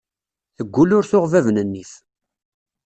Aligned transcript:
Teggul 0.55 0.89
ur 0.97 1.05
tuɣ 1.11 1.25
bab 1.31 1.47
n 1.51 1.57
nnif. 1.67 1.91